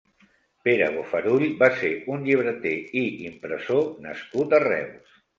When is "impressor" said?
3.27-3.91